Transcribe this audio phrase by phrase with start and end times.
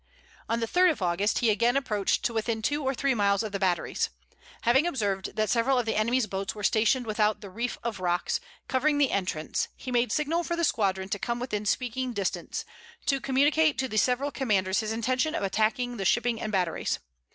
[0.49, 3.51] On the 3d of August, he again approached to within two or three miles of
[3.51, 4.09] the batteries.
[4.63, 8.39] Having observed that several of the enemy's boats were stationed without the reef of rocks,
[8.67, 12.65] covering the entrance, he made signal for the squadron to come within speaking distance,
[13.05, 16.97] to communicate to the several commanders his intention of attacking the shipping and batteries.